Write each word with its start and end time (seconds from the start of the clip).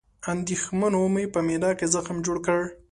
اندېښنو 0.33 1.03
مې 1.13 1.23
په 1.33 1.39
معده 1.47 1.71
کې 1.79 1.85
زخم 1.93 2.17
جوړ 2.25 2.37
کړ 2.45 2.59